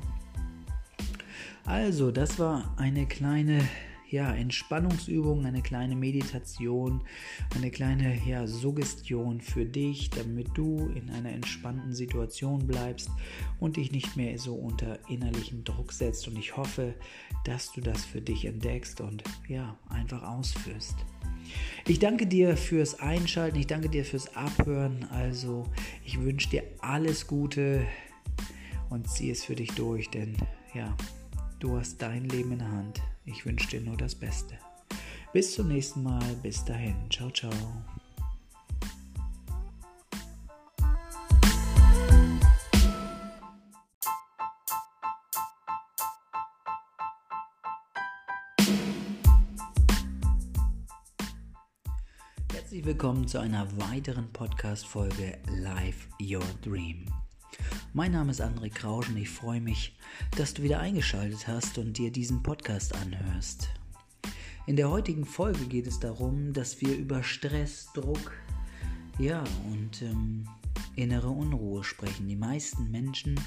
[1.65, 3.67] Also, das war eine kleine
[4.11, 7.01] ja, Entspannungsübung, eine kleine Meditation,
[7.55, 13.09] eine kleine ja, Suggestion für dich, damit du in einer entspannten Situation bleibst
[13.59, 16.27] und dich nicht mehr so unter innerlichem Druck setzt.
[16.27, 16.93] Und ich hoffe,
[17.45, 20.95] dass du das für dich entdeckst und ja, einfach ausführst.
[21.87, 25.07] Ich danke dir fürs Einschalten, ich danke dir fürs Abhören.
[25.11, 25.65] Also,
[26.05, 27.85] ich wünsche dir alles Gute
[28.89, 30.35] und zieh es für dich durch, denn
[30.73, 30.95] ja,
[31.59, 33.01] du hast dein Leben in der Hand.
[33.25, 34.57] Ich wünsche dir nur das Beste.
[35.33, 36.35] Bis zum nächsten Mal.
[36.41, 36.95] Bis dahin.
[37.09, 37.51] Ciao, ciao.
[52.51, 57.05] Herzlich willkommen zu einer weiteren Podcast-Folge Live Your Dream.
[57.93, 59.93] Mein Name ist André Krausch und ich freue mich,
[60.37, 63.67] dass du wieder eingeschaltet hast und dir diesen Podcast anhörst.
[64.65, 68.31] In der heutigen Folge geht es darum, dass wir über Stress, Druck,
[69.19, 70.47] ja und ähm,
[70.95, 72.29] innere Unruhe sprechen.
[72.29, 73.37] Die meisten Menschen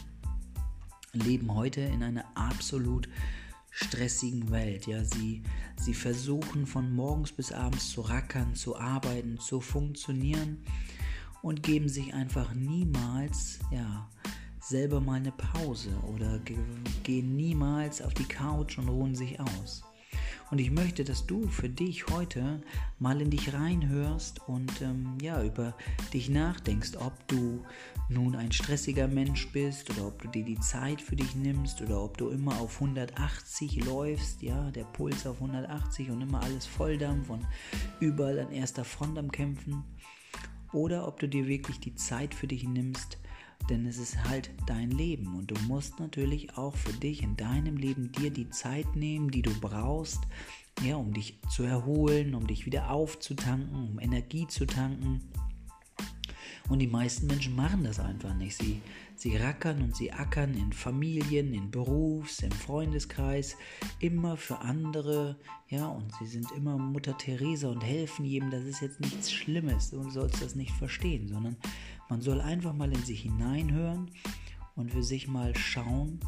[1.15, 3.09] leben heute in einer absolut
[3.71, 4.87] stressigen Welt.
[4.87, 5.43] Ja, sie,
[5.77, 10.59] sie versuchen von morgens bis abends zu rackern, zu arbeiten, zu funktionieren
[11.45, 14.09] und geben sich einfach niemals ja,
[14.61, 16.41] selber mal eine Pause oder
[17.03, 19.85] gehen niemals auf die Couch und ruhen sich aus.
[20.51, 22.63] Und ich möchte, dass du für dich heute
[22.99, 25.77] mal in dich reinhörst und ähm, ja, über
[26.15, 27.63] dich nachdenkst, ob du
[28.09, 32.03] nun ein stressiger Mensch bist oder ob du dir die Zeit für dich nimmst oder
[32.03, 37.29] ob du immer auf 180 läufst, ja, der Puls auf 180 und immer alles Volldampf
[37.29, 37.45] und
[38.01, 39.85] überall an erster Front am Kämpfen.
[40.75, 43.19] Oder ob du dir wirklich die Zeit für dich nimmst,
[43.71, 47.77] denn es ist halt dein Leben und du musst natürlich auch für dich in deinem
[47.77, 50.21] Leben dir die Zeit nehmen, die du brauchst,
[50.83, 55.21] ja, um dich zu erholen, um dich wieder aufzutanken, um Energie zu tanken.
[56.69, 58.57] Und die meisten Menschen machen das einfach nicht.
[58.57, 58.81] Sie,
[59.17, 63.57] sie rackern und sie ackern in Familien, in Berufs-, im Freundeskreis,
[64.01, 65.39] immer für andere.
[65.69, 68.51] Ja, und sie sind immer Mutter Teresa und helfen jedem.
[68.51, 69.91] Das ist jetzt nichts Schlimmes.
[69.91, 71.57] Du sollst das nicht verstehen, sondern
[72.09, 74.11] man soll einfach mal in sich hineinhören
[74.77, 76.21] und für sich mal schauen,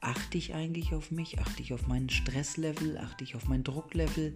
[0.00, 4.34] achte ich eigentlich auf mich, achte ich auf meinen Stresslevel, achte ich auf mein Drucklevel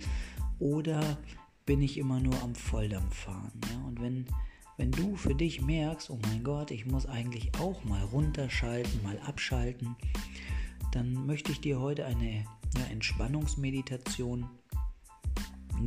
[0.59, 1.19] oder
[1.67, 3.53] bin ich immer nur am Volldampf fahren.
[3.71, 3.87] Ja?
[3.87, 4.27] Und wenn
[4.79, 9.19] wenn du für dich merkst, oh mein Gott, ich muss eigentlich auch mal runterschalten, mal
[9.27, 9.97] abschalten,
[10.93, 12.45] dann möchte ich dir heute eine
[12.77, 14.49] ja, Entspannungsmeditation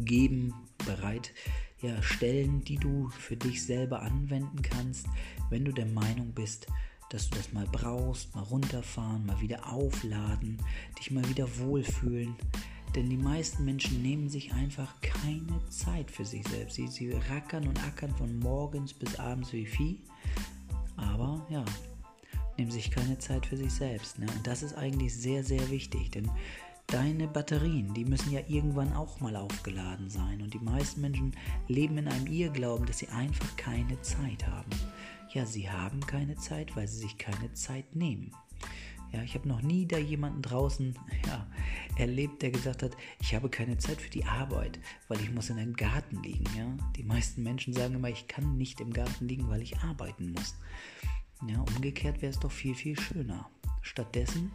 [0.03, 0.53] geben,
[0.85, 1.33] bereit
[1.81, 5.07] ja, stellen, die du für dich selber anwenden kannst,
[5.49, 6.67] wenn du der Meinung bist,
[7.09, 10.57] dass du das mal brauchst, mal runterfahren, mal wieder aufladen,
[10.99, 12.35] dich mal wieder wohlfühlen.
[12.95, 16.75] Denn die meisten Menschen nehmen sich einfach keine Zeit für sich selbst.
[16.75, 19.99] Sie, sie rackern und ackern von morgens bis abends wie Vieh.
[20.97, 21.63] Aber ja,
[22.57, 24.19] nehmen sich keine Zeit für sich selbst.
[24.19, 24.27] Ne?
[24.35, 26.11] Und das ist eigentlich sehr, sehr wichtig.
[26.11, 26.29] Denn
[26.87, 30.41] deine Batterien, die müssen ja irgendwann auch mal aufgeladen sein.
[30.41, 31.31] Und die meisten Menschen
[31.69, 34.69] leben in einem Irrglauben, dass sie einfach keine Zeit haben.
[35.33, 38.31] Ja, sie haben keine Zeit, weil sie sich keine Zeit nehmen.
[39.11, 40.97] Ja, ich habe noch nie da jemanden draußen
[41.27, 41.47] ja,
[41.97, 45.59] erlebt, der gesagt hat, ich habe keine Zeit für die Arbeit, weil ich muss in
[45.59, 46.45] einem Garten liegen.
[46.57, 46.77] Ja?
[46.95, 50.55] Die meisten Menschen sagen immer, ich kann nicht im Garten liegen, weil ich arbeiten muss.
[51.47, 53.49] Ja, umgekehrt wäre es doch viel, viel schöner.
[53.81, 54.51] Stattdessen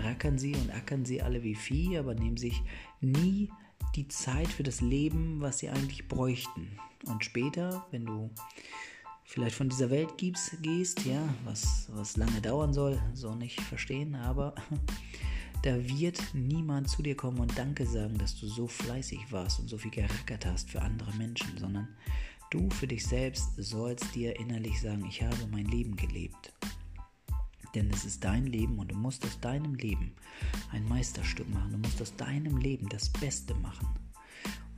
[0.00, 2.62] rackern sie und ackern sie alle wie Vieh, aber nehmen sich
[3.00, 3.50] nie
[3.94, 6.78] die Zeit für das Leben, was sie eigentlich bräuchten.
[7.06, 8.30] Und später, wenn du
[9.26, 14.14] vielleicht von dieser Welt gibst, gehst, ja, was, was lange dauern soll, so nicht verstehen,
[14.14, 14.54] aber
[15.62, 19.68] da wird niemand zu dir kommen und Danke sagen, dass du so fleißig warst und
[19.68, 21.88] so viel gerackert hast für andere Menschen, sondern
[22.50, 26.52] du für dich selbst sollst dir innerlich sagen, ich habe mein Leben gelebt.
[27.74, 30.12] Denn es ist dein Leben und du musst aus deinem Leben
[30.72, 31.72] ein Meisterstück machen.
[31.72, 33.88] Du musst aus deinem Leben das Beste machen.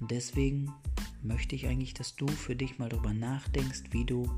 [0.00, 0.72] Und deswegen
[1.22, 4.28] möchte ich eigentlich, dass du für dich mal darüber nachdenkst, wie du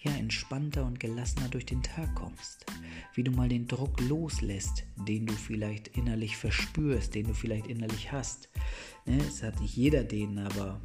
[0.00, 2.66] ja entspannter und gelassener durch den Tag kommst,
[3.14, 8.12] wie du mal den Druck loslässt, den du vielleicht innerlich verspürst, den du vielleicht innerlich
[8.12, 8.48] hast.
[9.06, 10.80] Ne, es hat nicht jeder den, aber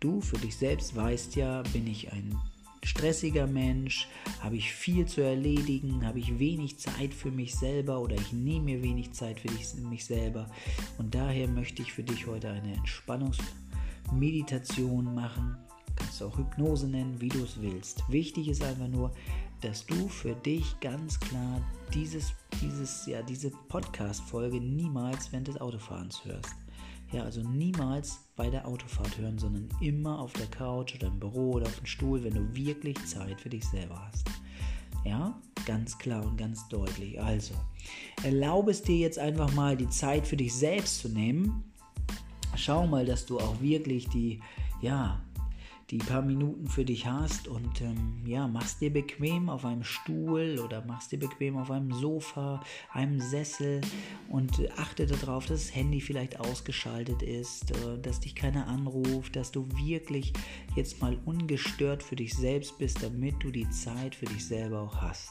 [0.00, 2.36] du für dich selbst weißt ja, bin ich ein
[2.82, 4.08] stressiger Mensch,
[4.40, 8.64] habe ich viel zu erledigen, habe ich wenig Zeit für mich selber oder ich nehme
[8.64, 10.50] mir wenig Zeit für mich selber.
[10.98, 12.74] Und daher möchte ich für dich heute eine
[14.10, 15.56] Entspannungsmeditation machen.
[15.96, 18.02] Kannst du auch Hypnose nennen, wie du es willst.
[18.08, 19.12] Wichtig ist einfach nur,
[19.60, 21.60] dass du für dich ganz klar
[21.92, 26.54] dieses, dieses, ja, diese Podcast-Folge niemals während des Autofahrens hörst.
[27.12, 31.52] Ja, also niemals bei der Autofahrt hören, sondern immer auf der Couch oder im Büro
[31.54, 34.28] oder auf dem Stuhl, wenn du wirklich Zeit für dich selber hast.
[35.04, 37.20] Ja, ganz klar und ganz deutlich.
[37.20, 37.54] Also,
[38.22, 41.69] erlaube es dir jetzt einfach mal die Zeit für dich selbst zu nehmen.
[42.60, 44.38] Schau mal, dass du auch wirklich die,
[44.82, 45.18] ja,
[45.88, 50.60] die paar Minuten für dich hast und ähm, ja, machst dir bequem auf einem Stuhl
[50.62, 53.80] oder machst dir bequem auf einem Sofa, einem Sessel
[54.28, 59.50] und achte darauf, dass das Handy vielleicht ausgeschaltet ist, äh, dass dich keiner anruft, dass
[59.52, 60.34] du wirklich
[60.76, 65.00] jetzt mal ungestört für dich selbst bist, damit du die Zeit für dich selber auch
[65.00, 65.30] hast.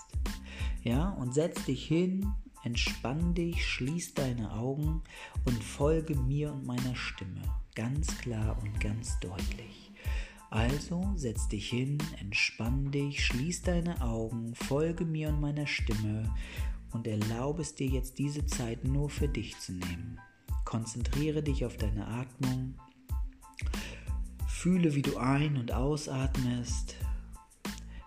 [0.84, 2.26] Ja, und setz dich hin,
[2.64, 5.02] entspann dich, schließ deine Augen
[5.46, 7.42] und folge mir und meiner Stimme.
[7.76, 9.92] Ganz klar und ganz deutlich.
[10.50, 16.34] Also setz dich hin, entspann dich, schließ deine Augen, folge mir und meiner Stimme
[16.92, 20.20] und erlaube es dir jetzt diese Zeit nur für dich zu nehmen.
[20.66, 22.74] Konzentriere dich auf deine Atmung.
[24.48, 26.96] Fühle, wie du ein- und ausatmest.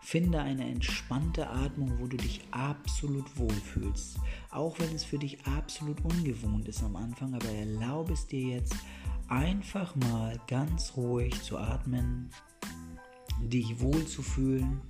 [0.00, 4.18] Finde eine entspannte Atmung, wo du dich absolut wohlfühlst.
[4.52, 8.76] Auch wenn es für dich absolut ungewohnt ist am Anfang, aber erlaube es dir jetzt
[9.28, 12.28] einfach mal ganz ruhig zu atmen,
[13.40, 14.82] dich wohl zu fühlen.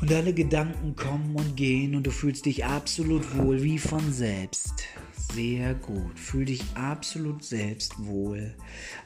[0.00, 4.84] Und alle Gedanken kommen und gehen und du fühlst dich absolut wohl wie von selbst.
[5.32, 6.18] Sehr gut.
[6.18, 8.54] Fühl dich absolut selbst wohl.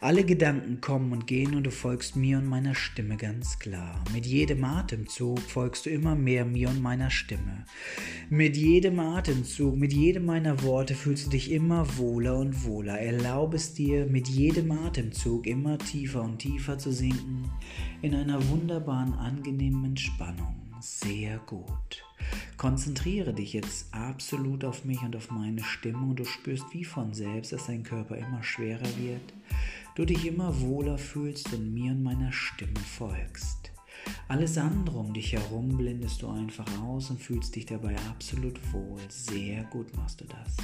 [0.00, 4.04] Alle Gedanken kommen und gehen und du folgst mir und meiner Stimme ganz klar.
[4.12, 7.64] Mit jedem Atemzug folgst du immer mehr mir und meiner Stimme.
[8.28, 12.98] Mit jedem Atemzug, mit jedem meiner Worte fühlst du dich immer wohler und wohler.
[12.98, 17.50] Erlaube es dir, mit jedem Atemzug immer tiefer und tiefer zu sinken
[18.02, 20.54] in einer wunderbaren, angenehmen Entspannung.
[20.80, 22.04] Sehr gut.
[22.56, 27.14] Konzentriere dich jetzt absolut auf mich und auf meine Stimme und du spürst wie von
[27.14, 29.32] selbst, dass dein Körper immer schwerer wird,
[29.94, 33.72] du dich immer wohler fühlst und mir und meiner Stimme folgst.
[34.28, 39.00] Alles andere um dich herum blendest du einfach aus und fühlst dich dabei absolut wohl.
[39.08, 40.56] Sehr gut machst du das.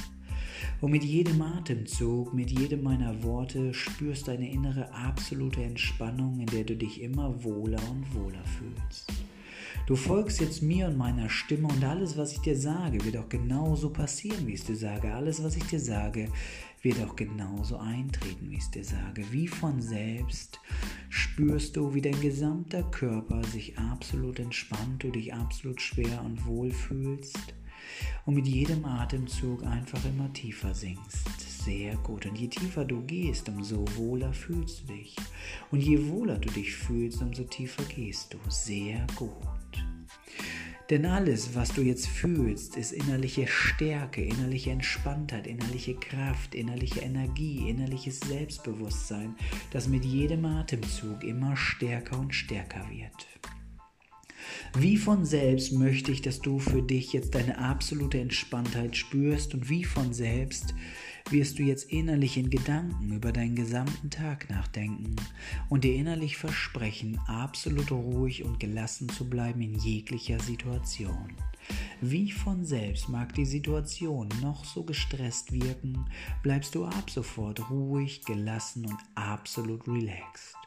[0.81, 6.47] Und mit jedem Atemzug, mit jedem meiner Worte spürst du eine innere absolute Entspannung, in
[6.47, 9.11] der du dich immer wohler und wohler fühlst.
[9.85, 13.29] Du folgst jetzt mir und meiner Stimme und alles, was ich dir sage, wird auch
[13.29, 15.13] genauso passieren, wie ich es dir sage.
[15.13, 16.29] Alles, was ich dir sage,
[16.81, 19.23] wird auch genauso eintreten, wie ich es dir sage.
[19.31, 20.59] Wie von selbst
[21.09, 26.71] spürst du, wie dein gesamter Körper sich absolut entspannt, du dich absolut schwer und wohl
[26.71, 27.53] fühlst
[28.25, 31.27] und mit jedem Atemzug einfach immer tiefer sinkst.
[31.39, 32.25] Sehr gut.
[32.25, 35.15] Und je tiefer du gehst, umso wohler fühlst du dich.
[35.71, 38.37] Und je wohler du dich fühlst, umso tiefer gehst du.
[38.49, 39.31] Sehr gut.
[40.89, 47.69] Denn alles, was du jetzt fühlst, ist innerliche Stärke, innerliche Entspanntheit, innerliche Kraft, innerliche Energie,
[47.69, 49.35] innerliches Selbstbewusstsein,
[49.71, 53.27] das mit jedem Atemzug immer stärker und stärker wird.
[54.77, 59.69] Wie von selbst möchte ich, dass du für dich jetzt deine absolute Entspanntheit spürst und
[59.69, 60.73] wie von selbst
[61.31, 65.15] wirst du jetzt innerlich in Gedanken über deinen gesamten Tag nachdenken
[65.69, 71.33] und dir innerlich versprechen, absolut ruhig und gelassen zu bleiben in jeglicher Situation.
[71.99, 76.05] Wie von selbst mag die Situation noch so gestresst wirken,
[76.43, 80.66] bleibst du ab sofort ruhig, gelassen und absolut relaxed.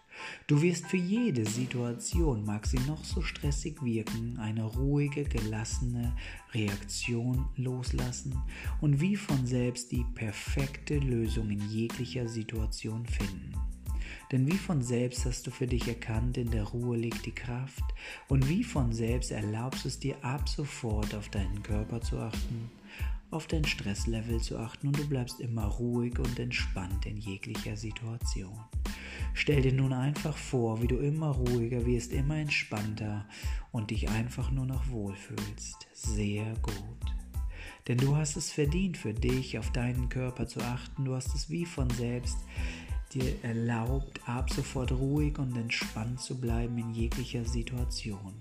[0.50, 6.12] Du wirst für jede Situation, mag sie noch so stressig wirken, eine ruhige, gelassene
[6.52, 8.36] Reaktion loslassen
[8.80, 13.52] und wie von selbst die perfekte Lösung in jeglicher Situation finden.
[14.32, 17.84] Denn wie von selbst hast du für dich erkannt, in der Ruhe liegt die Kraft
[18.26, 22.72] und wie von selbst erlaubst es dir ab sofort auf deinen Körper zu achten,
[23.30, 28.58] auf dein Stresslevel zu achten und du bleibst immer ruhig und entspannt in jeglicher Situation.
[29.34, 33.26] Stell dir nun einfach vor, wie du immer ruhiger wirst, immer entspannter
[33.72, 35.86] und dich einfach nur noch wohlfühlst.
[35.92, 37.14] Sehr gut.
[37.88, 41.04] Denn du hast es verdient, für dich auf deinen Körper zu achten.
[41.04, 42.38] Du hast es wie von selbst
[43.12, 48.34] dir erlaubt, ab sofort ruhig und entspannt zu bleiben in jeglicher Situation.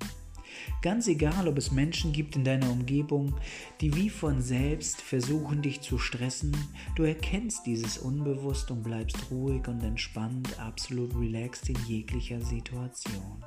[0.82, 3.36] Ganz egal, ob es Menschen gibt in deiner Umgebung,
[3.82, 6.56] die wie von selbst versuchen, dich zu stressen,
[6.96, 13.44] du erkennst dieses unbewusst und bleibst ruhig und entspannt, absolut relaxed in jeglicher Situation.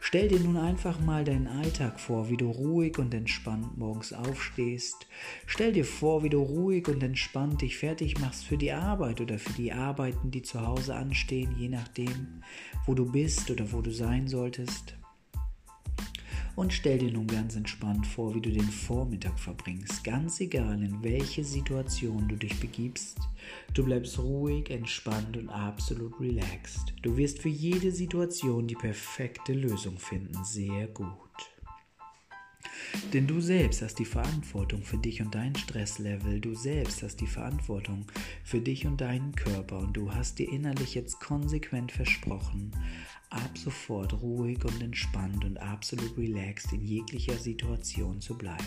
[0.00, 5.06] Stell dir nun einfach mal deinen Alltag vor, wie du ruhig und entspannt morgens aufstehst.
[5.46, 9.38] Stell dir vor, wie du ruhig und entspannt dich fertig machst für die Arbeit oder
[9.38, 12.42] für die Arbeiten, die zu Hause anstehen, je nachdem,
[12.84, 14.96] wo du bist oder wo du sein solltest.
[16.56, 20.02] Und stell dir nun ganz entspannt vor, wie du den Vormittag verbringst.
[20.02, 23.18] Ganz egal, in welche Situation du dich begibst,
[23.74, 26.94] du bleibst ruhig, entspannt und absolut relaxed.
[27.02, 30.42] Du wirst für jede Situation die perfekte Lösung finden.
[30.44, 31.06] Sehr gut.
[33.12, 36.40] Denn du selbst hast die Verantwortung für dich und dein Stresslevel.
[36.40, 38.06] Du selbst hast die Verantwortung
[38.44, 39.78] für dich und deinen Körper.
[39.78, 42.72] Und du hast dir innerlich jetzt konsequent versprochen,
[43.30, 48.64] ab sofort ruhig und entspannt und absolut relaxed in jeglicher Situation zu bleiben.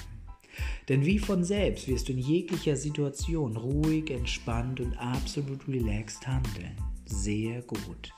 [0.88, 6.76] Denn wie von selbst wirst du in jeglicher Situation ruhig, entspannt und absolut relaxed handeln.
[7.06, 8.12] Sehr gut.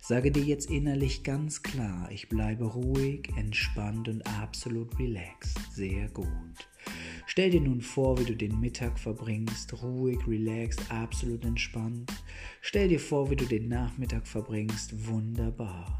[0.00, 5.58] Sage dir jetzt innerlich ganz klar, ich bleibe ruhig, entspannt und absolut relaxed.
[5.74, 6.68] Sehr gut.
[7.26, 12.10] Stell dir nun vor, wie du den Mittag verbringst, ruhig, relaxed, absolut entspannt.
[12.62, 15.98] Stell dir vor, wie du den Nachmittag verbringst, wunderbar.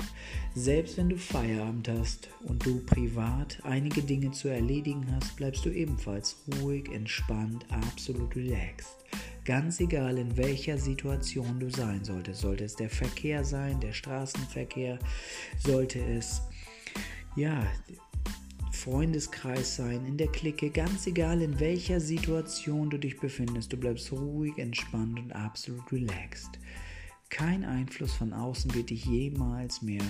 [0.55, 5.71] Selbst wenn du Feierabend hast und du privat einige Dinge zu erledigen hast, bleibst du
[5.71, 8.97] ebenfalls ruhig, entspannt, absolut relaxed.
[9.49, 12.43] Ganz egal, in welcher Situation du sein solltest.
[12.43, 14.99] Sollte es der Verkehr sein, der Straßenverkehr,
[15.57, 16.43] sollte es
[17.35, 17.67] ja
[18.73, 24.13] Freundeskreis sein, in der Clique, ganz egal in welcher Situation du dich befindest, du bleibst
[24.13, 26.59] ruhig, entspannt und absolut relaxed.
[27.31, 30.05] Kein Einfluss von außen wird dich jemals mehr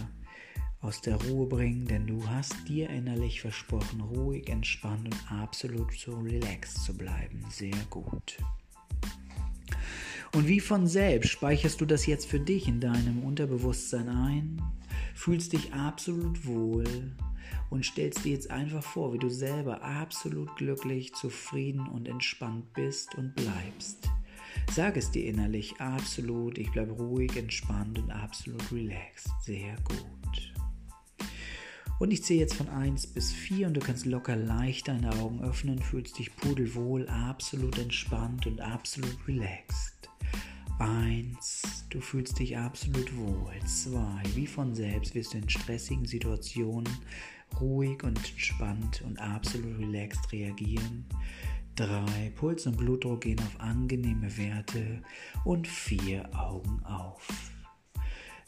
[0.80, 6.18] aus der Ruhe bringen, denn du hast dir innerlich versprochen, ruhig, entspannt und absolut so
[6.18, 7.44] relaxed zu bleiben.
[7.50, 8.38] Sehr gut.
[10.34, 14.62] Und wie von selbst speicherst du das jetzt für dich in deinem Unterbewusstsein ein,
[15.14, 16.84] fühlst dich absolut wohl
[17.70, 23.14] und stellst dir jetzt einfach vor, wie du selber absolut glücklich, zufrieden und entspannt bist
[23.14, 24.10] und bleibst.
[24.74, 29.30] Sag es dir innerlich absolut, ich bleibe ruhig, entspannt und absolut relaxed.
[29.42, 30.57] Sehr gut.
[31.98, 35.42] Und ich zähle jetzt von 1 bis 4 und du kannst locker leicht deine Augen
[35.42, 40.08] öffnen, fühlst dich pudelwohl, absolut entspannt und absolut relaxed.
[40.78, 43.52] Eins, du fühlst dich absolut wohl.
[43.66, 46.88] Zwei, wie von selbst wirst du in stressigen Situationen
[47.60, 51.04] ruhig und entspannt und absolut relaxed reagieren.
[51.74, 52.32] 3.
[52.36, 55.02] Puls und Blutdruck gehen auf angenehme Werte.
[55.44, 56.32] Und 4.
[56.32, 57.26] Augen auf.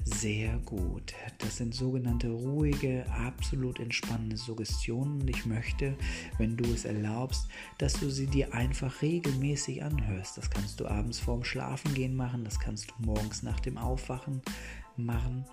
[0.05, 1.15] Sehr gut.
[1.39, 5.27] Das sind sogenannte ruhige, absolut entspannende Suggestionen.
[5.29, 5.97] Ich möchte,
[6.39, 7.49] wenn du es erlaubst,
[7.79, 10.39] dass du sie dir einfach regelmäßig anhörst.
[10.39, 14.43] Das kannst du abends vorm Schlafengehen machen, das kannst du morgens nach dem Aufwachen
[14.97, 15.45] machen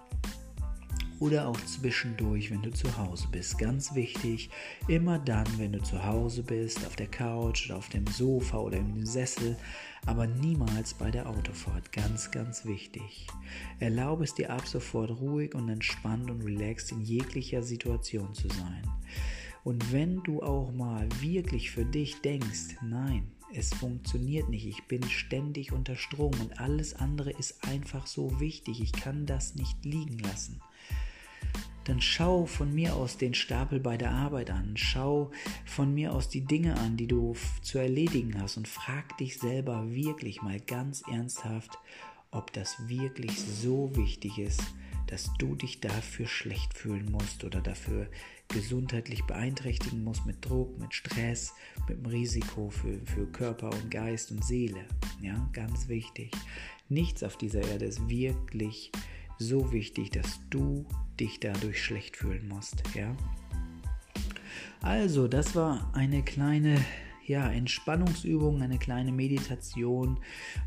[1.20, 3.58] oder auch zwischendurch, wenn du zu Hause bist.
[3.58, 4.50] Ganz wichtig,
[4.88, 8.78] immer dann, wenn du zu Hause bist, auf der Couch oder auf dem Sofa oder
[8.78, 9.58] im Sessel,
[10.06, 11.92] aber niemals bei der Autofahrt.
[11.92, 13.28] Ganz, ganz wichtig.
[13.80, 18.84] Erlaube es dir ab sofort ruhig und entspannt und relaxed in jeglicher Situation zu sein.
[19.64, 25.04] Und wenn du auch mal wirklich für dich denkst, nein, es funktioniert nicht, ich bin
[25.04, 30.20] ständig unter Strom und alles andere ist einfach so wichtig, ich kann das nicht liegen
[30.20, 30.62] lassen
[31.88, 35.32] dann schau von mir aus den Stapel bei der Arbeit an, schau
[35.66, 39.90] von mir aus die Dinge an, die du zu erledigen hast und frag dich selber
[39.90, 41.78] wirklich mal ganz ernsthaft,
[42.32, 44.62] ob das wirklich so wichtig ist,
[45.08, 48.10] dass du dich dafür schlecht fühlen musst oder dafür
[48.50, 51.54] gesundheitlich beeinträchtigen musst mit Druck, mit Stress,
[51.88, 54.86] mit dem Risiko für, für Körper und Geist und Seele.
[55.22, 56.32] Ja, ganz wichtig.
[56.90, 58.92] Nichts auf dieser Erde ist wirklich
[59.40, 60.86] so wichtig, dass du
[61.20, 63.16] dich dadurch schlecht fühlen musst, ja?
[64.82, 66.84] Also, das war eine kleine
[67.28, 70.18] ja, Entspannungsübung, eine kleine Meditation,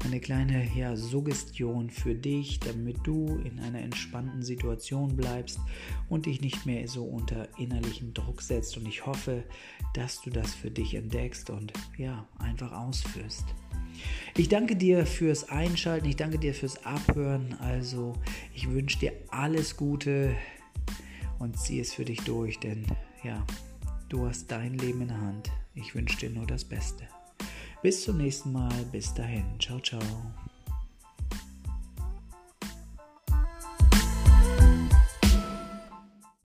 [0.05, 5.59] eine kleine ja, Suggestion für dich, damit du in einer entspannten Situation bleibst
[6.09, 8.77] und dich nicht mehr so unter innerlichen Druck setzt.
[8.77, 9.43] Und ich hoffe,
[9.95, 13.47] dass du das für dich entdeckst und ja, einfach ausführst.
[14.37, 17.55] Ich danke dir fürs Einschalten, ich danke dir fürs Abhören.
[17.61, 18.15] Also,
[18.55, 20.37] ich wünsche dir alles Gute
[21.39, 22.85] und zieh es für dich durch, denn
[23.25, 23.45] ja,
[24.09, 25.51] du hast dein Leben in der Hand.
[25.75, 27.07] Ich wünsche dir nur das Beste.
[27.83, 28.85] Bis zum nächsten Mal.
[28.93, 29.45] Bis dahin.
[29.59, 30.03] Ciao, ciao.